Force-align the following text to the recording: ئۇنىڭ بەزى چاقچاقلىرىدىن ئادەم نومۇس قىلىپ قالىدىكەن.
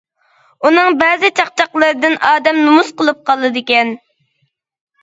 ئۇنىڭ 0.69 0.95
بەزى 1.03 1.31
چاقچاقلىرىدىن 1.41 2.17
ئادەم 2.31 2.63
نومۇس 2.65 2.93
قىلىپ 3.03 3.25
قالىدىكەن. 3.31 3.97